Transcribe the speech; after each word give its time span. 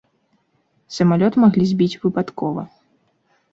Самалёт 0.97 1.37
маглі 1.45 1.63
збіць 1.73 1.99
выпадкова. 2.07 2.67